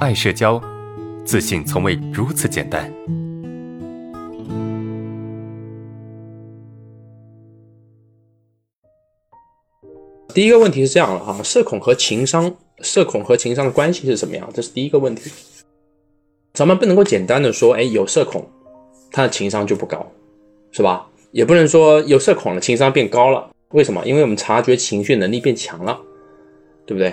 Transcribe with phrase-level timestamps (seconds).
[0.00, 0.58] 爱社交，
[1.26, 2.90] 自信从未如此简单。
[10.32, 12.50] 第一个问题是这样的哈，社恐和情商，
[12.80, 14.48] 社恐和情商的关系是什么样？
[14.54, 15.30] 这是第一个问题。
[16.54, 18.48] 咱们不能够简单的说，哎，有社恐，
[19.12, 20.10] 他的情商就不高，
[20.72, 21.06] 是吧？
[21.30, 23.50] 也不能说有社恐了，情商变高了。
[23.72, 24.02] 为什么？
[24.06, 26.00] 因为我们察觉情绪能力变强了，
[26.86, 27.12] 对不对？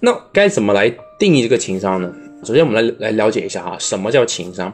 [0.00, 2.14] 那该怎么来定义这个情商呢？
[2.44, 4.72] 首先，我们来来了解一下哈，什么叫情商？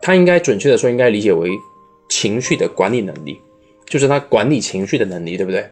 [0.00, 1.50] 它应该准确的说，应该理解为
[2.08, 3.40] 情绪的管理能力，
[3.86, 5.64] 就是他管理情绪的能力，对不对？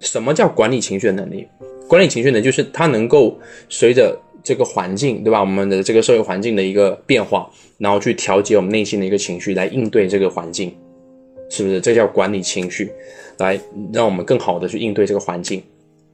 [0.00, 1.46] 什么叫管理情绪的能力？
[1.88, 3.38] 管理情绪呢，就是他能够
[3.68, 5.40] 随着这个环境，对吧？
[5.40, 10.74] 我们的这个社会环境的一个变化，然后去调节我们内心的一个情绪，来应对这个环境，
[11.50, 11.80] 是不是？
[11.80, 12.90] 这叫管理情绪，
[13.38, 13.60] 来
[13.92, 15.62] 让我们更好的去应对这个环境。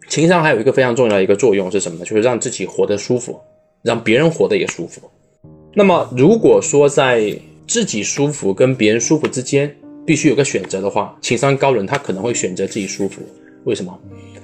[0.08, 2.04] 情商还有一个非常重要的一个作用是什么呢？
[2.04, 3.40] 就是让自己活得舒服，
[3.82, 5.02] 让别人活得也舒服。
[5.74, 7.34] 那么，如果说在
[7.66, 13.22] 自己舒服跟别人舒服之间必须有个选择的话，情商高的人他可能会选择自己舒服。
[13.64, 13.98] 为什么？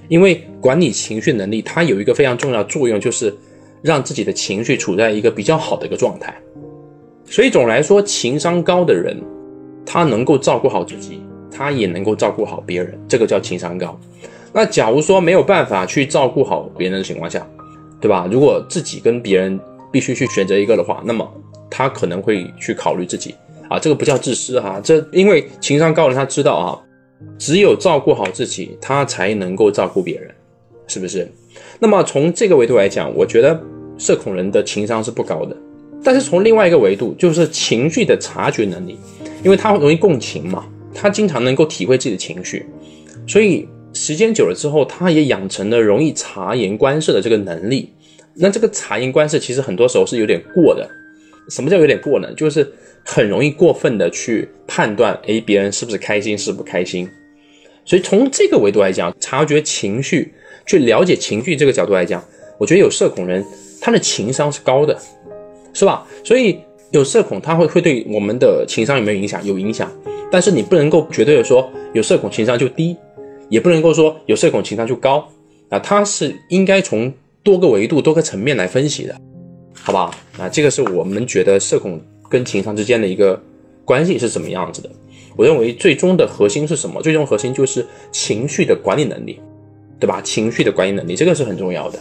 [0.08, 3.34] 因为管理情绪能力，它有一个非常重要的作用，就是
[3.82, 6.34] 让自己的情绪处在一个比较好的一个状态。
[7.26, 9.20] 所以总来说，情商高的人，
[9.84, 14.00] 他能够照顾好自己，他也能够照顾好别人，这个叫情商高。
[14.50, 17.46] 那假如说没有办法去照顾好别人的情况下，
[18.00, 18.28] 对吧？
[18.30, 19.58] 如果自己跟别人
[19.92, 21.28] 必须去选择一个的话，那么
[21.70, 23.34] 他可能会去考虑自己
[23.68, 26.80] 啊，这个不叫自私哈，这因为情商高的人他知道啊。
[27.36, 30.30] 只有照顾好自己，他才能够照顾别人，
[30.86, 31.28] 是不是？
[31.80, 33.60] 那么从这个维度来讲，我觉得
[33.98, 35.56] 社恐人的情商是不高的。
[36.04, 38.96] 但是从另外一个维度，就是情绪的察觉能力，
[39.42, 42.64] 因为他容易共情嘛，他经常能够体会自己的情绪，
[43.26, 43.68] 所以
[44.08, 47.92] 时间久了之后，他也养成了容易察言观色的这个能力。
[48.36, 50.88] 那这个察言观色其实很多时候是有点过的。
[51.50, 52.32] 什么叫有点过呢？
[52.34, 52.66] 就是。
[53.10, 57.08] 很容易过分的去判断，哎，别人是不是开心，是不开心。
[57.86, 60.30] 所以从这个维度来讲，察觉情绪，
[60.66, 62.22] 去了解情绪这个角度来讲，
[62.58, 63.42] 我觉得有社恐人
[63.80, 64.94] 他的情商是高的，
[65.72, 66.06] 是吧？
[66.22, 66.58] 所以
[66.90, 69.42] 有社恐他会会对我们的情商有没有影响？
[69.46, 69.90] 有影响。
[70.30, 72.94] 但是你不能够绝对的说有社恐情商就低，
[73.48, 75.28] 也不能够说有社恐情商就高
[75.68, 79.14] 啊，它是应该从多个维度、多个层面来分析的，
[79.82, 80.10] 好吧？
[80.38, 82.00] 啊，这个是我们觉得社恐。
[82.30, 83.42] 跟情商之间的一个
[83.86, 84.90] 关系是什么样子的？
[85.34, 87.00] 我认为最终的核心是什么？
[87.00, 89.40] 最终核心就是情绪的管理能力，
[89.98, 90.20] 对吧？
[90.20, 91.98] 情绪的管理能力，这个是很重要的。